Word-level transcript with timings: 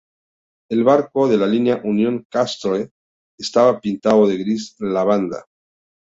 El 0.75 0.83
barco, 0.83 1.27
de 1.27 1.37
la 1.37 1.45
línea 1.45 1.79
Union-Castle, 1.83 2.89
estaba 3.37 3.79
pintado 3.79 4.25
de 4.27 4.37
gris 4.39 4.75
lavanda. 4.79 5.45